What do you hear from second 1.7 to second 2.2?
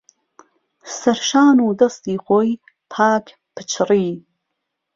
دهستی